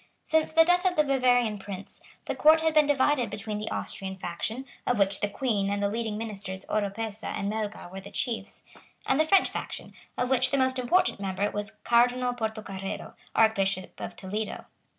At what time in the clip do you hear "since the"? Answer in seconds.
0.23-0.65